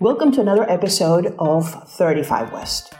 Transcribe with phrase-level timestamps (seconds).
[0.00, 2.92] Welcome to another episode of 35 West.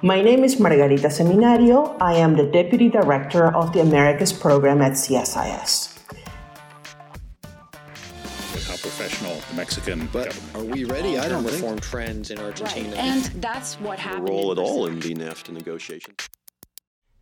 [0.00, 1.96] My name is Margarita Seminario.
[2.00, 5.92] I am the Deputy Director of the Americas Program at CSIS.
[8.66, 10.56] How professional the Mexican But government.
[10.56, 11.18] are we ready?
[11.18, 12.96] I don't think reform trends in Argentina.
[12.96, 14.28] And that's what happened.
[14.28, 16.26] role at all in the NAFTA negotiations.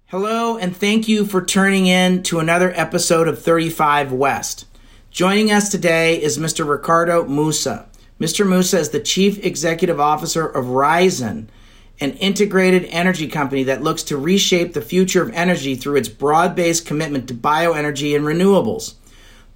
[0.07, 4.67] Hello, and thank you for tuning in to another episode of 35 West.
[5.11, 6.69] Joining us today is Mr.
[6.69, 7.89] Ricardo Mussa.
[8.21, 8.47] Mr.
[8.47, 11.49] Mussa is the Chief Executive Officer of Raízen,
[12.01, 16.55] an integrated energy company that looks to reshape the future of energy through its broad
[16.55, 18.95] based commitment to bioenergy and renewables.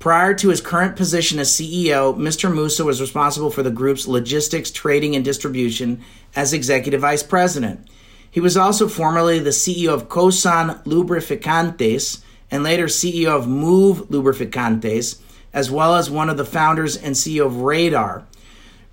[0.00, 2.52] Prior to his current position as CEO, Mr.
[2.52, 6.00] Mussa was responsible for the group's logistics, trading, and distribution
[6.34, 7.88] as Executive Vice President.
[8.28, 15.20] He was also formerly the CEO of Cosan Lubrificantes and later CEO of Moove Lubrificantes,
[15.52, 18.26] as well as one of the founders and CEO of Radar.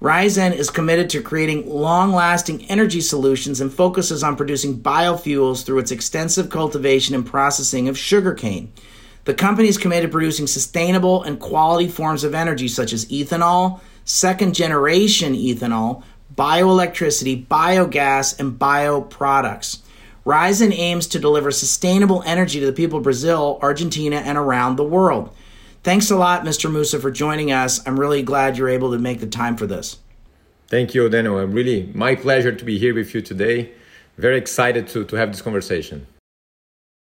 [0.02, 5.79] Raízen is committed to creating long lasting energy solutions and focuses on producing biofuels through
[5.79, 8.71] its extensive cultivation and processing of sugarcane.
[9.24, 13.79] The company is committed to producing sustainable and quality forms of energy such as ethanol,
[14.04, 16.04] second generation ethanol,
[16.35, 19.80] bioelectricity, biogas, and bioproducts.
[20.26, 24.84] Raízen aims to deliver sustainable energy to the people of Brazil, Argentina, and around the
[24.84, 25.34] world.
[25.86, 26.72] Thanks a lot, Mr.
[26.72, 27.80] Mussa, for joining us.
[27.86, 30.00] I'm really glad you're able to make the time for this.
[30.68, 31.38] Thank you, Daniel.
[31.38, 33.70] I'm really my pleasure to be here with you today.
[34.18, 36.08] Very excited to, to have this conversation.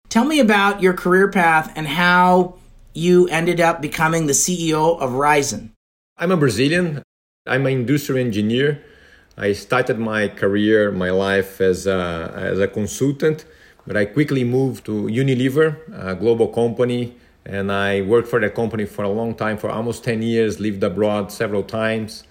[0.09, 2.55] Tell me about your career path and how
[2.93, 5.69] you ended up becoming the CEO of Raízen.
[6.17, 7.03] I'm a Brazilian.
[7.47, 8.83] I'm an industrial engineer.
[9.37, 13.45] I started my career, my life as a, as a consultant,
[13.87, 18.85] but I quickly moved to Unilever, a global company, and I worked for that company
[18.85, 22.23] for a long time, for almost 10 years, lived abroad several times.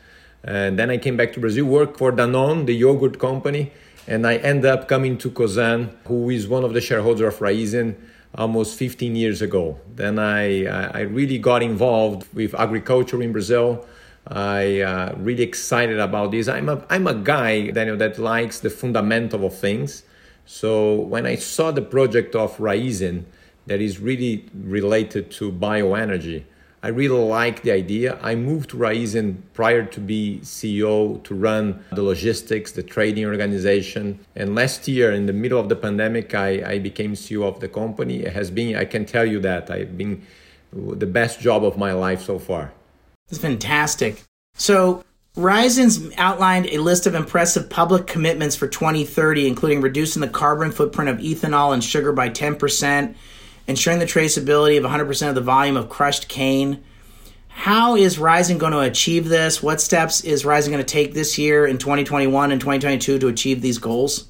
[0.43, 3.73] And then I came back to Brazil, worked for Danone, the yogurt company,
[4.09, 7.95] and I ended up coming to Cosan, who is one of the shareholders of Raízen,
[8.35, 9.79] almost 15 years ago.
[9.95, 13.87] Then I, I I really got involved with agriculture in Brazil.
[14.27, 16.49] I uh, really excited about this.
[16.49, 20.05] I'm a I'm a guy, Daniel, that likes the fundamental of things.
[20.47, 23.25] So when I saw the project of Raízen
[23.67, 26.45] that is really related to bioenergy,
[26.85, 28.19] I really like the idea.
[28.23, 34.19] I moved to Raízen prior to be CEO to run the logistics, the trading organization.
[34.35, 37.69] And last year, in the middle of the pandemic, I, I became CEO of the
[37.69, 38.25] company.
[38.25, 40.27] It has been, I can tell you that, I've been
[40.73, 42.73] the best job of my life so far.
[43.29, 44.25] It's fantastic.
[44.55, 45.05] So,
[45.37, 51.09] Raízen's outlined a list of impressive public commitments for 2030, including reducing the carbon footprint
[51.09, 53.15] of ethanol and sugar by 10%,
[53.67, 56.83] ensuring the traceability of 100% of the volume of crushed cane.
[57.49, 59.63] How is Raízen going to achieve this?
[59.63, 63.61] What steps is Raízen going to take this year in 2021 and 2022 to achieve
[63.61, 64.29] these goals?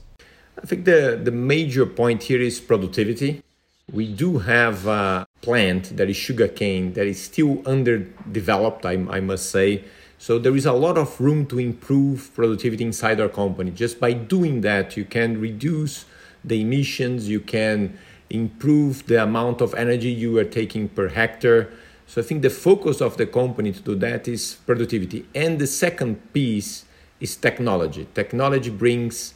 [0.62, 3.42] I think the, the major point here is productivity.
[3.90, 9.50] We do have a plant that is sugarcane that is still underdeveloped, I, I must
[9.50, 9.84] say.
[10.18, 13.70] So there is a lot of room to improve productivity inside our company.
[13.70, 16.04] Just by doing that, you can reduce
[16.44, 17.98] the emissions, you can
[18.32, 21.68] improve the amount of energy you are taking per hectare.
[22.06, 25.26] So I think the focus of the company to do that is productivity.
[25.34, 26.84] And the second piece
[27.20, 28.08] is technology.
[28.14, 29.34] Technology brings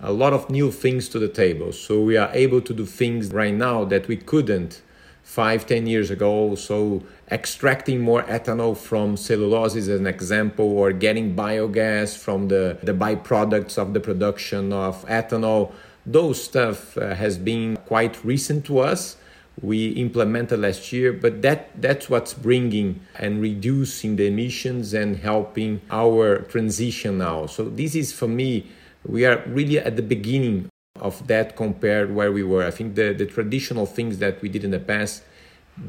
[0.00, 1.72] a lot of new things to the table.
[1.72, 4.82] So we are able to do things right now that we couldn't
[5.22, 6.54] five, ten years ago.
[6.54, 12.94] So extracting more ethanol from cellulose is an example, or getting biogas from the, the
[12.94, 15.72] byproducts of the production of ethanol.
[16.06, 19.16] Those stuff uh, has been quite recent to us.
[19.60, 25.80] We implemented last year, but that, that's what's bringing and reducing the emissions and helping
[25.90, 27.46] our transition now.
[27.46, 28.68] So this is for me
[29.04, 30.68] we are really at the beginning
[31.00, 32.64] of that compared where we were.
[32.64, 35.22] I think the, the traditional things that we did in the past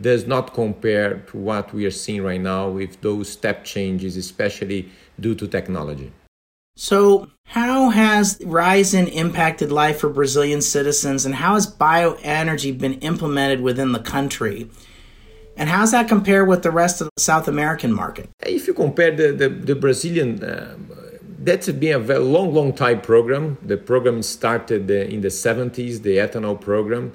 [0.01, 4.89] does not compare to what we are seeing right now with those step changes, especially
[5.19, 6.11] due to technology.
[6.81, 13.59] So, how has Raízen impacted life for Brazilian citizens, and how has bioenergy been implemented
[13.59, 14.69] within the country?
[15.57, 18.29] And how does that compare with the rest of the South American market?
[18.45, 20.77] If you compare the, the, the Brazilian, uh,
[21.39, 23.57] that's been a very long, long time program.
[23.61, 27.11] The program started in the 70s, the ethanol program.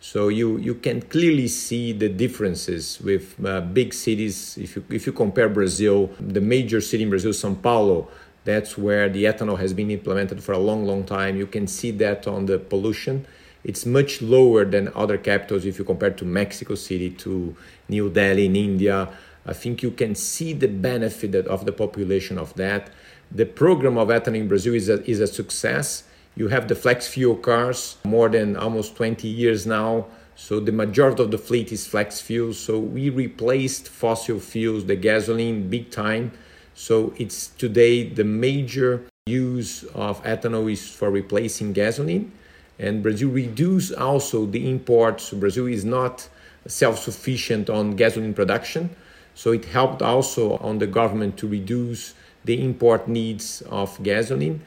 [0.00, 4.56] So you, you can clearly see the differences with uh, big cities.
[4.56, 8.08] If you, if you compare Brazil, the major city in Brazil, Sao Paulo,
[8.48, 11.36] that's where the ethanol has been implemented for a long, long time.
[11.36, 13.26] You can see that on the pollution.
[13.64, 17.56] It's much lower than other capitals if you compare to Mexico City, to
[17.88, 19.10] New Delhi in India,
[19.48, 22.90] I think you can see the benefit of the population of that.
[23.32, 26.04] The program of ethanol in Brazil is a, is a success.
[26.36, 30.06] You have the flex fuel cars more than almost 20 years now.
[30.36, 32.52] So the majority of the fleet is flex fuel.
[32.52, 36.32] So we replaced fossil fuels, the gasoline, big time.
[36.78, 42.30] So it's today the major use of ethanol is for replacing gasoline.
[42.78, 45.32] And Brazil reduced also the imports.
[45.32, 46.28] Brazil is not
[46.68, 48.94] self-sufficient on gasoline production.
[49.34, 52.14] So it helped also on the government to reduce
[52.44, 54.62] the import needs of gasoline.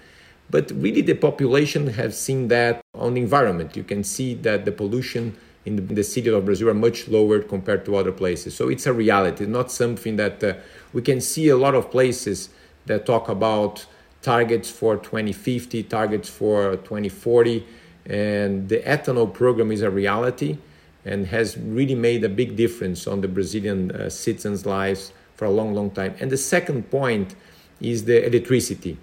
[0.49, 3.77] But really, the population has seen that on the environment.
[3.77, 7.07] You can see that the pollution in the, in the city of Brazil are much
[7.07, 8.55] lower compared to other places.
[8.55, 10.53] So it's a reality, not something that uh,
[10.93, 12.49] we can see a lot of places
[12.85, 13.85] that talk about
[14.21, 17.65] targets for 2050, targets for 2040,
[18.05, 20.57] and the ethanol program is a reality
[21.05, 25.49] and has really made a big difference on the Brazilian uh, citizens' lives for a
[25.49, 26.15] long, long time.
[26.19, 27.35] And the second point
[27.79, 28.97] is the electricity.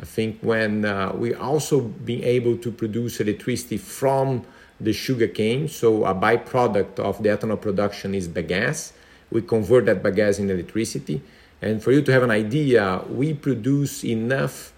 [0.00, 4.44] I think when uh, we also being able to produce electricity from
[4.80, 8.92] the sugar cane, so a byproduct of the ethanol production is the bagasse.
[9.30, 11.22] We convert that bagasse in electricity.
[11.62, 14.72] And for you to have an idea, we produce enough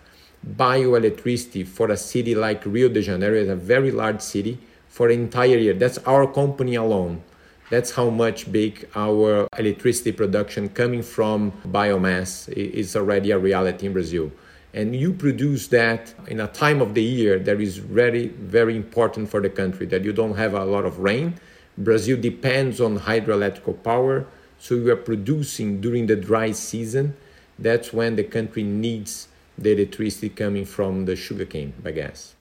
[0.47, 4.59] bioelectricity for a city like Rio de Janeiro, it's a very large city,
[4.89, 5.75] for an entire year.
[5.75, 7.23] That's our company alone.
[7.69, 13.93] That's how much big our electricity production coming from biomass is already a reality in
[13.93, 14.31] Brazil.
[14.73, 19.29] And you produce that in a time of the year that is very, very important
[19.31, 21.35] for the country, that you don't have a lot of rain.
[21.77, 24.27] Brazil depends on hydroelectric power,
[24.67, 27.17] so you are producing during the dry season.
[27.57, 32.35] That's when the country needs the electricity coming from the sugarcane bagasse.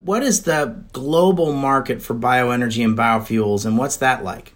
[0.00, 4.54] What is the global market for bioenergy and biofuels, and what's that like?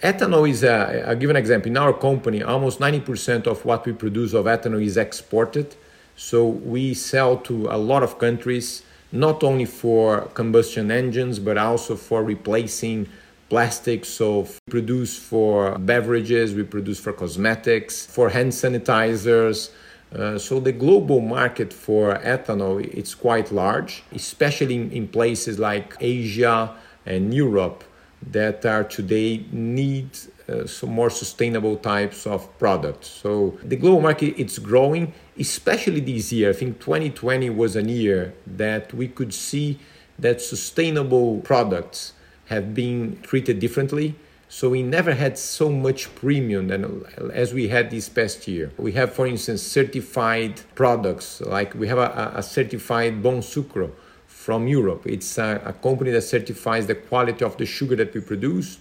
[0.00, 1.70] Ethanol is, a, I'll give an example.
[1.70, 5.74] In our company, almost 90% of what we produce of ethanol is exported.
[6.16, 11.96] So we sell to a lot of countries, not only for combustion engines, but also
[11.96, 13.08] for replacing
[13.50, 14.08] plastics.
[14.08, 19.70] So we produce for beverages, we produce for cosmetics, for hand sanitizers.
[20.14, 25.94] Uh, so the global market for ethanol it's quite large, especially in, in places like
[26.00, 26.74] Asia
[27.04, 27.84] and Europe
[28.32, 30.10] that are today need
[30.48, 33.08] uh, some more sustainable types of products.
[33.08, 36.50] So the global market it's growing, especially this year.
[36.50, 39.78] I think 2020 was a year that we could see
[40.18, 42.12] that sustainable products
[42.50, 44.16] have been treated differently.
[44.48, 48.72] So we never had so much premium than as we had this past year.
[48.76, 53.92] We have, for instance, certified products like we have a, a certified Bonsucro
[54.26, 55.06] from Europe.
[55.06, 58.78] It's a, a, company that certifies the quality of the sugar that we produce,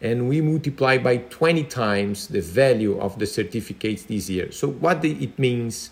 [0.00, 4.50] and we multiply by 20 times the value of the certificates this year.
[4.50, 5.90] So, what it means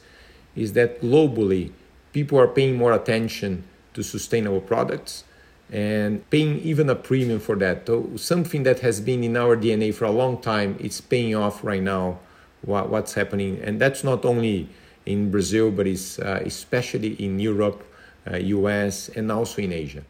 [0.56, 1.70] is that globally,
[2.12, 3.62] people are paying more attention
[3.94, 5.22] to sustainable products
[5.70, 7.86] and paying even a premium for that.
[7.86, 11.62] So something that has been in our DNA for a long time, it's paying off
[11.62, 12.18] right now.
[12.62, 14.68] What, what's happening, and that's not only
[15.06, 17.82] in Brazil, but it's uh, especially in Europe
[18.30, 20.02] uh, US, and also in Asia.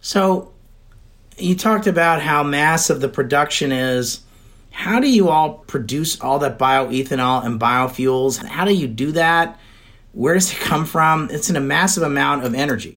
[0.00, 0.52] So,
[1.38, 4.20] you talked about how massive the production is.
[4.70, 8.44] How do you all produce all that bioethanol and biofuels?
[8.44, 9.58] How do you do that?
[10.12, 11.28] Where does it come from?
[11.30, 12.96] It's in a massive amount of energy.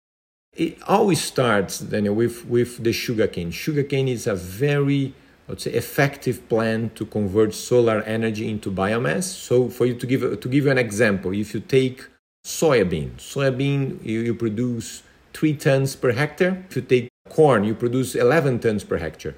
[0.60, 3.50] It always starts, Daniel, with, with the sugarcane.
[3.50, 5.14] Sugarcane is a very
[5.48, 9.24] let's say effective plan to convert solar energy into biomass.
[9.24, 12.06] So for you to give to give you an example, if you take
[12.46, 13.12] soybean.
[13.16, 16.66] Soybean, you, you produce 3 tons per hectare.
[16.70, 19.36] If you take corn, you produce 11 tons per hectare.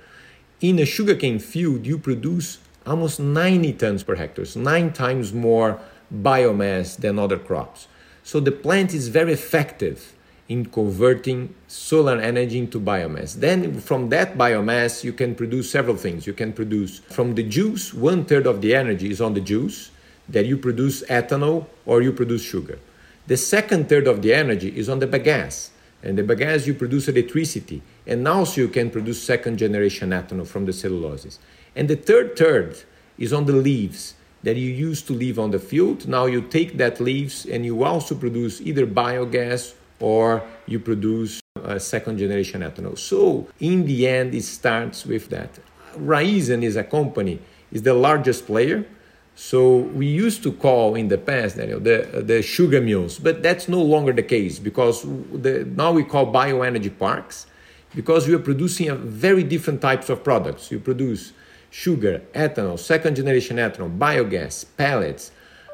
[0.60, 5.80] In a sugarcane field, you produce almost 90 tons per hectare, so nine times more
[6.12, 7.88] biomass than other crops.
[8.24, 10.14] So the plant is very effective
[10.52, 13.36] in converting solar energy into biomass.
[13.36, 16.28] Then from that biomass, you can produce several things.
[16.28, 19.92] You can produce from the juice, one third of the energy is on the juice,
[20.28, 22.80] that you produce ethanol or you produce sugar.
[23.28, 25.70] The second third of the energy is on the bagasse.
[26.04, 27.82] And the bagasse, you produce electricity.
[28.06, 31.38] And also you can produce second generation ethanol from the celluloses.
[31.78, 32.84] And the third third
[33.18, 36.10] is on the leaves that you used to leave on the field.
[36.10, 41.80] Now you take that leaves and you also produce either biogas or you produce a
[41.80, 42.98] second generation ethanol.
[42.98, 45.60] So in the end, it starts with that.
[45.98, 47.40] Raízen is a company,
[47.72, 48.86] is the largest player
[49.36, 53.68] so we used to call in the past, Daniel, the, the sugar mills, but that's
[53.68, 57.48] no longer the case because the, now we call bioenergy parks
[57.96, 60.72] because we are producing very different types of products.
[60.72, 61.34] You produce
[61.70, 65.32] sugar, ethanol, second generation ethanol, biogas, pellets.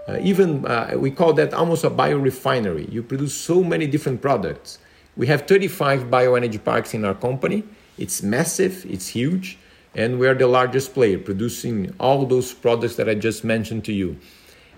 [0.08, 2.92] Uh, even uh, we call that almost a biorefinery.
[2.92, 4.80] You produce so many different products.
[5.18, 7.64] We have 35 bioenergy parks in our company.
[7.98, 9.58] It's massive, it's huge,
[9.96, 13.94] and we are the largest player producing all those products that I just mentioned to
[13.94, 14.18] you.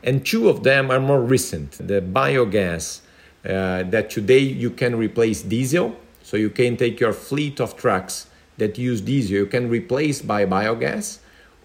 [0.02, 1.72] And two of them are more recent.
[1.74, 3.02] The biogas
[3.46, 8.28] uh, that today you can replace diesel, so you can take your fleet of trucks
[8.58, 11.20] that use diesel, you can replace by biogas,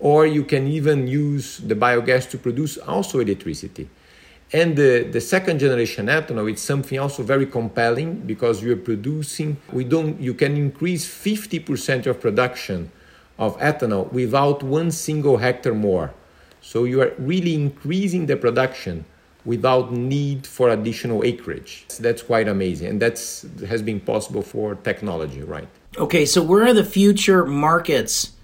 [0.05, 3.89] or you can even use the biogas to produce also electricity.
[4.53, 9.83] And the, the second generation ethanol it's something also very compelling because you're producing we
[9.85, 12.93] don't you can increase 50% of production
[13.39, 16.13] of ethanol without one single hectare more.
[16.61, 19.07] So you are really increasing the production
[19.47, 21.87] without need for additional acreage.
[21.99, 25.69] That's quite amazing and that's has been possible for technology, right?
[25.97, 28.35] Okay, so where are the future markets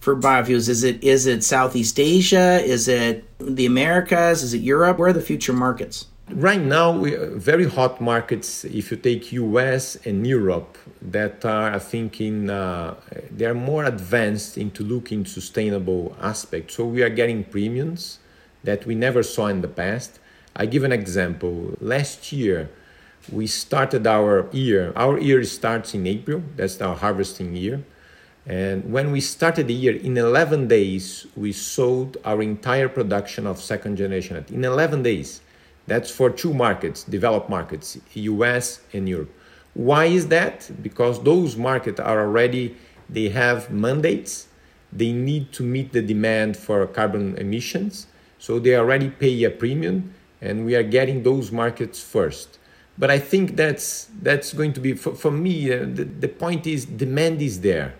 [0.00, 0.68] for biofuels?
[0.68, 2.60] Is it is it Southeast Asia?
[2.62, 4.42] Is it the Americas?
[4.42, 4.98] Is it Europe?
[4.98, 6.06] Where are the future markets?
[6.30, 8.64] Right now, we very hot markets.
[8.64, 9.96] If you take U.S.
[10.04, 12.94] and Europe, that are I think in uh,
[13.30, 16.74] they are more advanced into looking sustainable aspects.
[16.74, 18.18] So we are getting premiums
[18.62, 20.18] that we never saw in the past.
[20.54, 21.76] I give an example.
[21.80, 22.68] Last year,
[23.32, 24.92] we started our year.
[24.96, 26.42] Our year starts in April.
[26.56, 27.84] That's our harvesting year
[28.48, 33.60] and when we started the year, in 11 days, we sold our entire production of
[33.60, 34.42] second generation.
[34.48, 35.42] In 11 days.
[35.86, 39.32] That's for two markets, developed markets, US and Europe.
[39.74, 40.70] Why is that?
[40.82, 42.76] Because those markets are already,
[43.08, 44.48] they have mandates.
[44.92, 48.06] They need to meet the demand for carbon emissions.
[48.38, 52.58] So they already pay a premium, and we are getting those markets first.
[52.96, 56.66] But I think that's, that's going to be, for, for me, uh, the, the point
[56.66, 57.94] is demand is there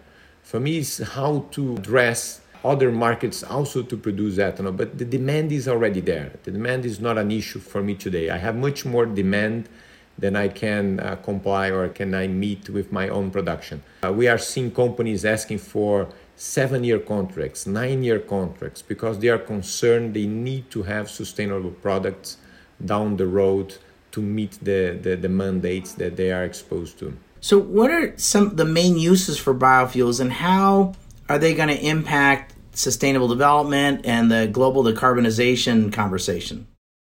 [0.49, 5.53] for me, it's how to address other markets also to produce ethanol, but the demand
[5.53, 6.33] is already there.
[6.45, 8.31] The demand is not an issue for me today.
[8.31, 9.69] I have much more demand
[10.17, 13.83] than I can uh, comply or can I meet with my own production.
[14.03, 19.29] Uh, we are seeing companies asking for seven year contracts, nine year contracts, because they
[19.29, 22.39] are concerned they need to have sustainable products
[22.83, 23.77] down the road
[24.13, 27.15] to meet the, the, the mandates that they are exposed to.
[27.41, 30.95] So, what are some the main uses for biofuels, and how
[31.29, 36.67] are they going to impact sustainable development and the global decarbonization conversation?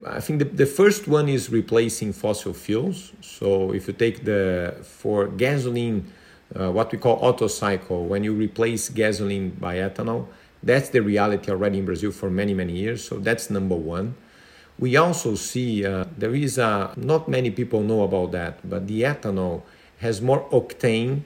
[0.06, 3.12] I think the, the first one is replacing fossil fuels.
[3.20, 6.12] So, if you take the for gasoline,
[6.54, 10.26] uh, what we call Otto cycle, when you replace gasoline by ethanol,
[10.62, 13.04] that's the reality already in Brazil for many many years.
[13.04, 14.14] So that's number one.
[14.78, 19.02] We also see uh, there is a, not many people know about that, but the
[19.02, 19.62] ethanol
[20.00, 21.22] has more octane.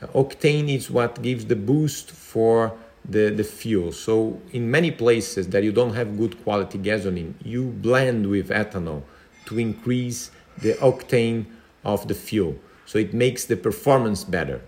[0.00, 2.72] Uh, octane is what gives the boost for
[3.08, 3.92] the, the fuel.
[3.92, 9.02] So in many places that you don't have good quality gasoline, you blend with ethanol
[9.46, 11.46] to increase the octane
[11.84, 12.56] of the fuel.
[12.86, 14.60] So it makes the performance better.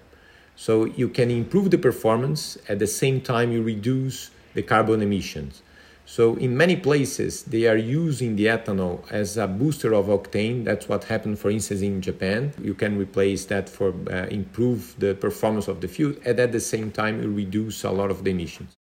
[0.54, 5.62] So you can improve the performance at the same time you reduce the carbon emissions.
[6.08, 10.64] So in many places, they are using the ethanol as a booster of octane.
[10.64, 12.52] That's what happened, for instance, in Japan.
[12.62, 16.60] You can replace that for uh, improve the performance of the fuel, and at the
[16.60, 18.72] same time, you reduce a lot of the emissions.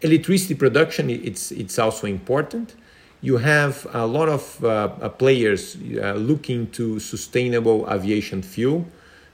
[0.00, 2.76] Electricity production, it's it's also important.
[3.20, 8.86] You have a lot of uh, players uh, looking to sustainable aviation fuel.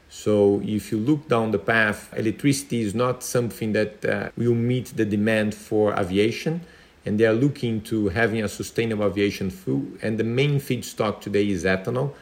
[0.09, 4.97] So if you look down the path, electricity is not something that uh, will meet
[4.97, 6.63] the demand for aviation
[7.05, 9.85] and they are looking to having a sustainable aviation fuel.
[10.03, 12.13] And the main feedstock today is ethanol.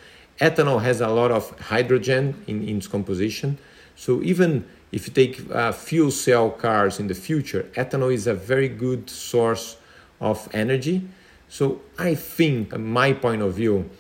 [0.41, 3.59] Ethanol has a lot of hydrogen in, in its composition.
[3.97, 8.35] So even if you take uh, fuel cell cars in the future, ethanol is a
[8.35, 9.77] very good source
[10.21, 11.09] of energy.
[11.49, 13.91] So I think, my point of view,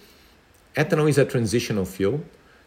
[0.76, 2.22] ethanol is a transitional fuel.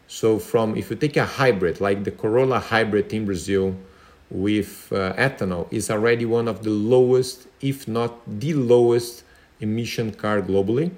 [0.06, 3.74] So from if you take a hybrid like the Corolla hybrid in Brazil,
[4.32, 9.24] with uh, ethanol is already one of the lowest, if not the lowest,
[9.60, 10.90] emission car globally.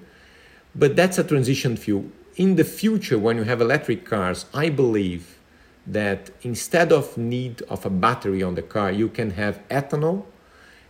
[0.74, 2.06] But that's a transition fuel.
[2.36, 5.38] In the future, when you have electric cars, I believe
[5.86, 10.24] that instead of need of a battery on the car, you can have ethanol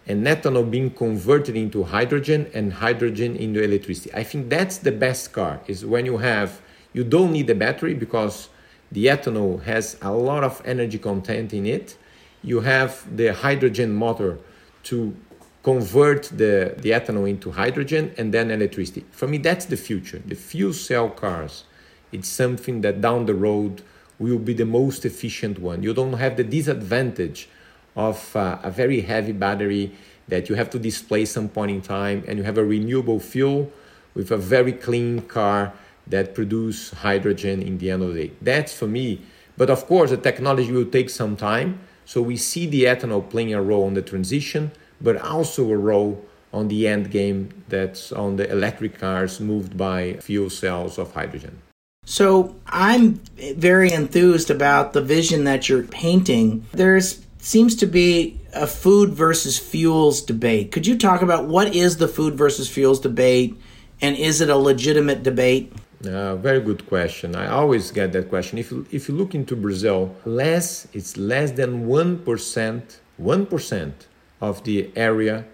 [0.07, 4.15] and ethanol being converted into hydrogen and hydrogen into electricity.
[4.15, 6.61] I think that's the best car is when you have
[6.93, 8.49] you don't need the battery because
[8.93, 11.97] the ethanol has a lot of energy content in it
[12.45, 14.39] you have the hydrogen motor
[14.85, 15.17] to
[15.63, 19.05] convert the, the ethanol into hydrogen and then electricity.
[19.11, 20.23] For me, that's the future.
[20.25, 21.65] The fuel cell cars,
[22.13, 23.83] it's something that down the road
[24.19, 25.83] will be the most efficient one.
[25.83, 27.49] You don't have the disadvantage
[27.97, 29.93] of uh, a very heavy battery
[30.29, 33.73] that you have to display some point in time and you have a renewable fuel
[34.15, 35.73] with a very clean car
[36.07, 38.33] that produce hydrogen in the end of the day.
[38.43, 39.23] That's for me.
[39.57, 41.81] But of course, the technology will take some time.
[42.05, 46.25] So we see the ethanol playing a role in the transition, but also a role
[46.53, 51.61] on the end game that's on the electric cars moved by fuel cells of hydrogen.
[52.07, 53.15] So I'm
[53.57, 56.67] very enthused about the vision that you're painting.
[56.73, 60.73] There's seems to be a food versus fuels debate.
[60.73, 63.55] Could you talk about what is the food versus fuels debate
[64.01, 65.71] and is it a legitimate debate?
[66.07, 67.35] Uh, very good question.
[67.35, 68.59] I always get that question.
[68.59, 74.09] If you, if you look into Brazil, less it's less than one percent, one percent
[74.41, 75.45] of the area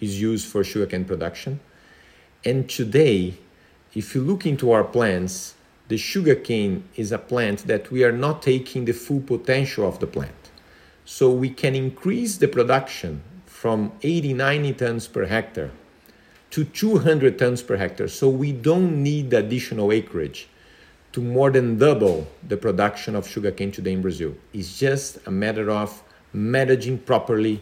[0.00, 1.60] is used for sugarcane production.
[2.44, 3.34] And today,
[3.94, 5.54] if you look into our plants,
[5.88, 10.06] the sugarcane is a plant that we are not taking the full potential of the
[10.06, 10.50] plant.
[11.04, 15.70] So we can increase the production from 80, 90 tons per hectare
[16.52, 18.08] to 200 tons per hectare.
[18.08, 20.48] So we don't need additional acreage
[21.12, 24.34] to more than double the production of sugarcane today in Brazil.
[24.52, 27.60] It's just a matter of managing properly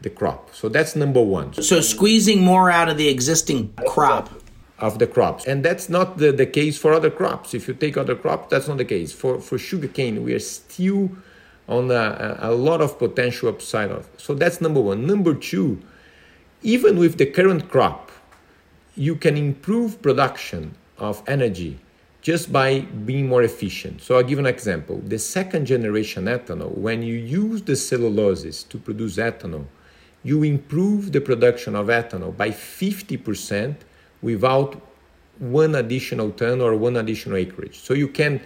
[0.00, 0.54] the crop.
[0.54, 1.52] So that's number one.
[1.54, 4.30] So squeezing more out of the existing crop.
[4.78, 5.46] Of the crops.
[5.46, 7.52] And that's not the, the case for other crops.
[7.52, 9.12] If you take other crops, that's not the case.
[9.12, 11.10] For, for sugarcane, we are still
[11.68, 14.08] on a, a lot of potential upside of.
[14.16, 15.06] So that's number one.
[15.06, 15.82] Number two,
[16.62, 18.09] even with the current crop,
[18.96, 21.78] you can improve production of energy
[22.22, 24.02] just by being more efficient.
[24.02, 25.00] So I'll give an example.
[25.06, 29.64] The second generation ethanol, when you use the celluloses to produce ethanol,
[30.22, 33.76] you improve the production of ethanol by 50%
[34.20, 34.80] without
[35.38, 37.78] one additional ton or one additional acreage.
[37.78, 38.40] So you can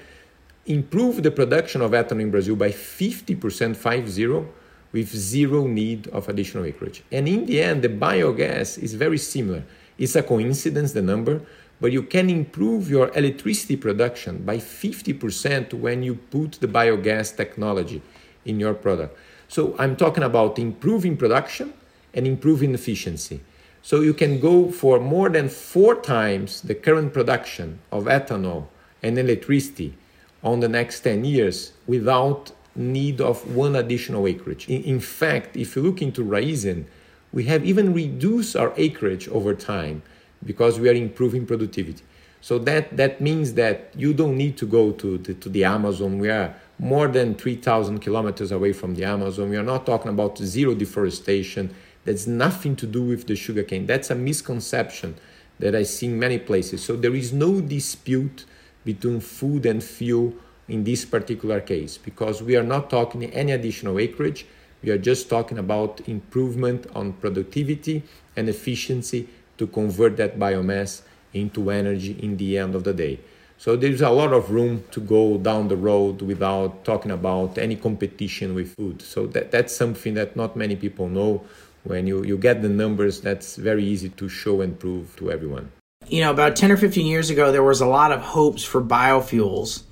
[0.67, 4.47] improve the production of ethanol in Brazil by 50%, 50,
[4.93, 7.03] with zero need of additional acreage.
[7.11, 9.65] And in the end, the biogas is very similar.
[9.99, 11.43] It's a coincidence, the number,
[11.81, 18.03] but you can improve your electricity production by 50% when you put the biogas technology
[18.45, 19.17] in your product.
[19.49, 21.75] So I'm talking about improving production
[22.13, 23.41] and improving efficiency.
[23.83, 28.67] So you can go for more than four times the current production of ethanol
[29.03, 29.95] and electricity
[30.43, 34.69] on the next 10 years without need of one additional acreage.
[34.69, 36.85] In, fact, if you look into Raízen,
[37.35, 40.03] we have even reduced our acreage over time
[40.45, 42.05] because we are improving productivity.
[42.41, 46.21] So that, that means that you don't need to go to the, to the Amazon.
[46.21, 49.51] We are more than 3,000 kilometers away from the Amazon.
[49.51, 53.87] We are not talking about zero deforestation that's nothing to do with the sugarcane.
[53.87, 55.17] That's a misconception
[55.59, 56.85] that I see in many places.
[56.85, 58.45] So there is no dispute
[58.85, 60.35] between food and fuel
[60.69, 64.47] in this particular case because we are not talking any additional acreage.
[64.85, 68.03] We are just talking about improvement on productivity
[68.37, 73.21] and efficiency to convert that biomass into energy in the end of the day.
[73.57, 77.77] So there's a lot of room to go down the road without talking about any
[77.77, 79.01] competition with food.
[79.01, 81.45] So that, that's something that not many people know
[81.85, 85.71] when you, you get the numbers, that's very easy to show and prove to everyone.
[86.09, 88.83] You know, about 10 or 15 years ago, there was a lot of hopes for
[88.83, 89.85] biofuels,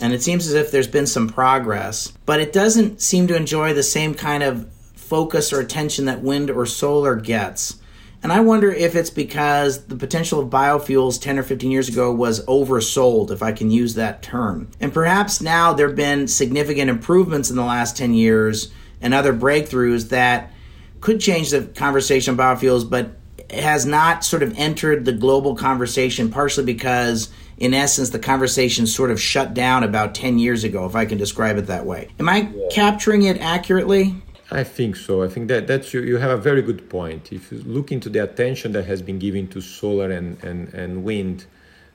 [0.00, 3.74] and it seems as if there's been some progress, but it doesn't seem to enjoy
[3.74, 7.76] the same kind of focus or attention that wind or solar gets.
[8.22, 12.12] And I wonder if it's because the potential of biofuels 10 or 15 years ago
[12.12, 14.70] was oversold, if I can use that term.
[14.78, 19.32] And perhaps now there have been significant improvements in the last 10 years and other
[19.32, 20.52] breakthroughs that
[21.00, 23.12] could change the conversation on biofuels, but
[23.50, 27.30] has not sort of entered the global conversation, partially because,
[27.60, 31.18] in essence, the conversation sort of shut down about 10 years ago, if I can
[31.18, 32.08] describe it that way.
[32.18, 32.68] Am I yeah.
[32.72, 34.16] capturing it accurately?
[34.50, 35.22] I think so.
[35.22, 37.32] I think that that's you, you have a very good point.
[37.32, 41.04] If you look into the attention that has been given to solar and, and, and
[41.04, 41.44] wind,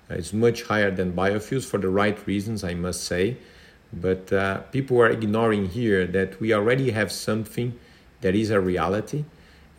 [0.09, 3.37] uh, it's much higher than biofuels for the right reasons, I must say.
[3.91, 7.77] But uh, people are ignoring here that we already have something
[8.21, 9.25] that is a reality.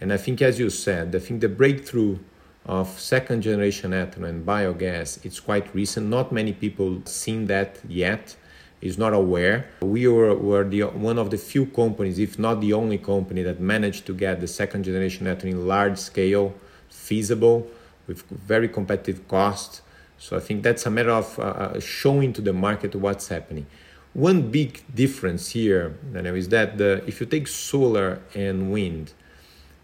[0.00, 2.18] And I think, as you said, I think the breakthrough
[2.66, 6.08] of second generation ethanol and biogas it's quite recent.
[6.08, 8.36] Not many people seen that yet.
[8.82, 9.70] Is not aware.
[9.80, 13.58] We were, were the, one of the few companies, if not the only company, that
[13.58, 16.54] managed to get the second generation ethanol in large scale,
[16.90, 17.66] feasible,
[18.06, 19.80] with very competitive cost.
[20.18, 23.66] So I think that's a matter of uh, uh showing to the market what's happening.
[24.12, 29.14] One big difference here is that the, if you take solar and wind,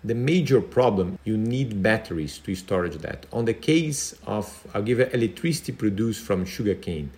[0.05, 3.27] the major problem you need batteries to storage that.
[3.33, 7.11] On the case of, I'll give electricity produced from sugarcane,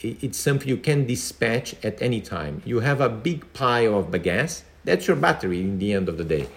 [0.00, 2.62] it's something you can dispatch at any time.
[2.64, 6.24] You have a big pile of bagasse That's your battery in the end of the
[6.24, 6.48] day.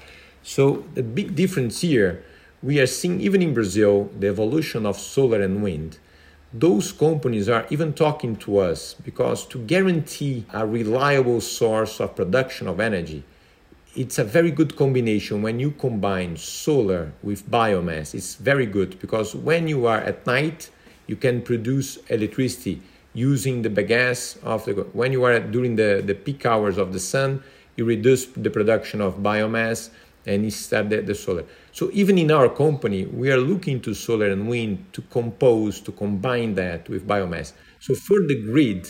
[0.43, 2.24] So the big difference here,
[2.62, 5.98] we are seeing even in Brazil the evolution of solar and wind.
[6.54, 12.67] Those companies are even talking to us because to guarantee a reliable source of production
[12.67, 13.24] of energy,
[13.97, 18.13] it's a very good combination when you combine solar with biomass.
[18.13, 20.69] It's very good because when you are at night,
[21.07, 22.81] you can produce electricity
[23.13, 26.99] using the bagasse of the when you are during the, the peak hours of the
[26.99, 27.41] sun
[27.75, 29.89] you reduce the production of biomass
[30.27, 34.27] and start the, the solar so even in our company we are looking to solar
[34.27, 38.88] and wind to compose to combine that with biomass so for the grid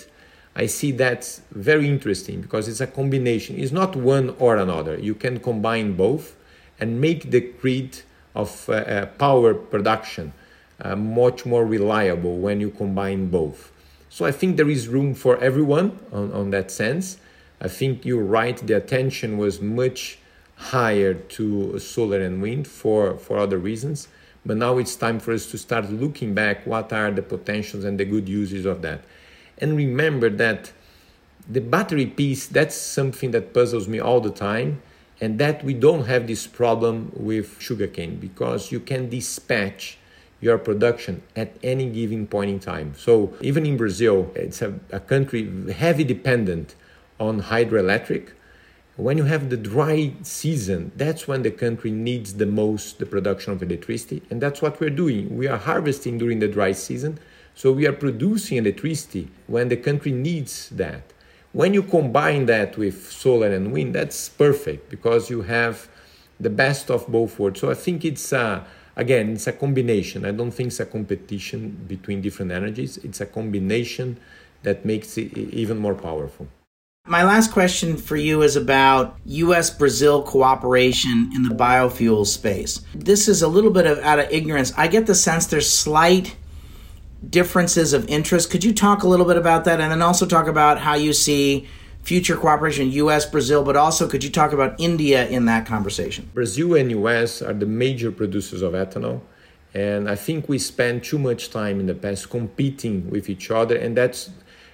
[0.57, 5.15] i see that's very interesting because it's a combination it's not one or another you
[5.15, 6.35] can combine both
[6.79, 8.01] and make the grid
[8.35, 10.33] of uh, uh, power production
[10.79, 13.71] uh, much more reliable when you combine both.
[14.09, 17.17] So I think there is room for everyone on, on that sense.
[17.59, 20.19] I think you're right, the attention was much
[20.55, 24.07] higher to solar and wind for, for other reasons.
[24.45, 27.99] But now it's time for us to start looking back what are the potentials and
[27.99, 29.01] the good uses of that.
[29.59, 30.71] And remember that
[31.49, 34.81] the battery piece, that's something that puzzles me all the time.
[35.19, 39.97] And that we don't have this problem with sugarcane because you can dispatch
[40.39, 42.93] your production at any given point in time.
[42.95, 46.75] So even in Brazil, it's a, a country heavy dependent
[47.19, 48.29] on hydroelectric.
[48.95, 53.53] When you have the dry season, that's when the country needs the most the production
[53.53, 55.37] of electricity, and that's what we're doing.
[55.37, 57.19] We are harvesting during the dry season,
[57.57, 61.01] so we are producing electricity when the country needs that.
[61.53, 65.89] When you combine that with solar and wind, that's perfect because you have
[66.39, 67.59] the best of both worlds.
[67.59, 68.63] So I think it's uh,
[68.95, 70.23] again, it's a combination.
[70.23, 72.97] I don't think it's a competition between different energies.
[72.97, 74.19] It's a combination
[74.61, 76.47] that makes it even more powerful.
[77.07, 82.81] My last question for you is about US Brazil cooperation in the biofuel space.
[82.93, 84.73] This is a little bit of out of ignorance.
[84.77, 86.35] I get the sense there's slight
[87.27, 88.49] differences of interest.
[88.49, 91.13] Could you talk a little bit about that and then also talk about how you
[91.13, 91.67] see
[92.03, 96.30] future cooperation, US, Brazil, but also could you talk about India in that conversation?
[96.34, 99.21] Brazil and US are the major producers of ethanol.
[99.73, 103.75] And I think we spend too much time in the past competing with each other.
[103.75, 104.30] And that's,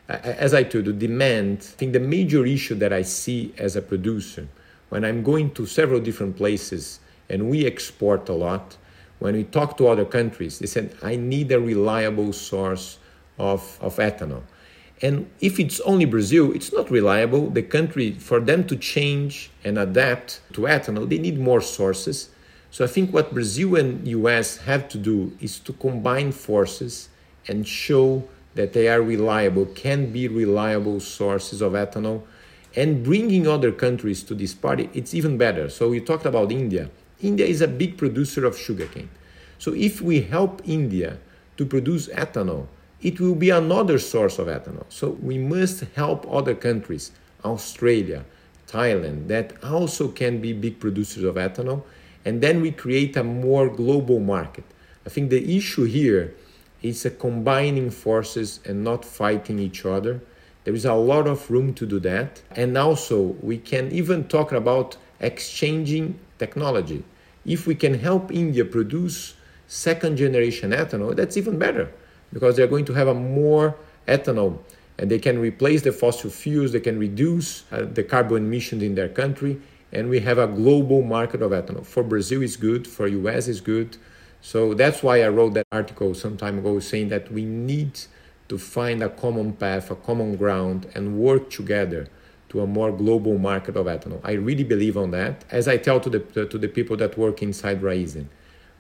[0.07, 1.57] as I told you, demand.
[1.59, 4.47] I think the major issue that I see as a producer
[4.89, 8.77] when I'm going to several different places and we export a lot,
[9.23, 12.97] when we talk to other countries, they said, I need a reliable source
[13.39, 14.41] of, of ethanol.
[15.01, 17.49] And if it's only Brazil, it's not reliable.
[17.49, 22.31] The country, for them to change and adapt to ethanol, they need more sources.
[22.69, 27.07] So I think what Brazil and US have to do is to combine forces
[27.47, 32.23] and show that they are reliable, can be reliable sources of ethanol.
[32.75, 35.69] And bringing other countries to this party, it's even better.
[35.69, 36.89] So we talked about India.
[37.23, 39.09] India is a big producer of sugarcane.
[39.57, 41.17] So if we help India
[41.57, 42.67] to produce ethanol,
[43.01, 44.85] it will be another source of ethanol.
[44.89, 47.11] So we must help other countries,
[47.45, 48.25] Australia,
[48.67, 51.83] Thailand, that also can be big producers of ethanol.
[52.25, 54.65] And then we create a more global market.
[55.05, 56.33] I think the issue here
[56.81, 60.21] is a combining forces and not fighting each other.
[60.65, 62.41] There is a lot of room to do that.
[62.51, 67.03] And also, we can even talk about exchanging technology.
[67.45, 69.35] If we can help India produce
[69.67, 71.91] second generation ethanol, that's even better
[72.31, 73.75] because they're going to have a more
[74.07, 74.59] ethanol
[74.97, 78.95] and they can replace the fossil fuels, they can reduce uh, the carbon emissions in
[78.95, 79.59] their country,
[79.91, 81.85] and we have a global market of ethanol.
[81.85, 83.97] For Brazil, is good, for US, is good.
[84.41, 87.99] So that's why I wrote that article some time ago saying that we need
[88.49, 92.07] to find a common path, a common ground, and work together
[92.53, 94.21] to a more global market of ethanol.
[94.23, 95.43] I really believe on that.
[95.49, 98.27] As I tell to the, to the people that work inside Raízen,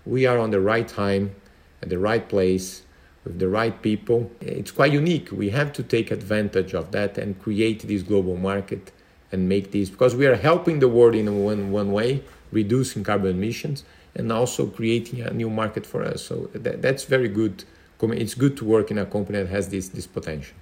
[0.05, 1.35] we are on the right time,
[1.81, 2.83] at the right place,
[3.23, 4.29] with the right people.
[4.41, 5.31] It's quite unique.
[5.31, 8.91] We have to take advantage of that and create this global market
[9.31, 13.31] and make this because we are helping the world in one, one way, reducing carbon
[13.31, 13.83] emissions
[14.13, 16.23] and also creating a new market for us.
[16.23, 17.63] So that, that's very good.
[18.03, 20.57] It's good to work in a company that has this, this potential.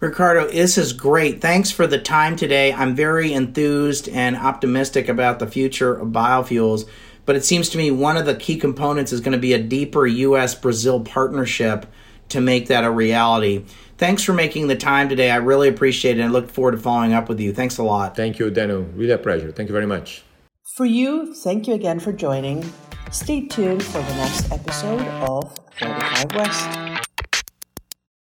[0.00, 1.40] Ricardo, this is great.
[1.40, 2.72] Thanks for the time today.
[2.72, 6.88] I'm very enthused and optimistic about the future of biofuels.
[7.26, 9.58] But it seems to me one of the key components is going to be a
[9.60, 10.54] deeper U.S.
[10.54, 11.84] Brazil partnership
[12.28, 13.64] to make that a reality.
[13.96, 15.32] Thanks for making the time today.
[15.32, 17.52] I really appreciate it and I look forward to following up with you.
[17.52, 18.14] Thanks a lot.
[18.14, 18.82] Thank you, Daniel.
[18.82, 19.50] Really a pleasure.
[19.50, 20.22] Thank you very much.
[20.76, 22.72] For you, thank you again for joining.
[23.10, 26.97] Stay tuned for the next episode of 35 West.